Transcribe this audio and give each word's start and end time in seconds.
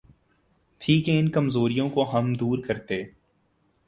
تھی 0.81 1.01
کہ 1.01 1.19
ان 1.19 1.29
کمزوریوں 1.29 1.89
کو 1.89 2.17
ہم 2.17 2.33
دور 2.33 2.59
کرتے۔ 2.59 3.03